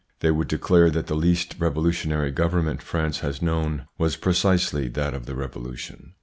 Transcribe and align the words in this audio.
They 0.21 0.31
would 0.31 0.47
declare 0.47 0.89
that 0.89 1.05
the 1.05 1.13
least 1.15 1.57
revolutionary 1.59 2.31
government 2.31 2.81
France 2.81 3.19
has 3.19 3.39
known 3.39 3.85
was 3.99 4.15
precisely 4.15 4.87
that 4.87 5.13
of 5.13 5.27
the 5.27 5.35
Revolution. 5.35 6.15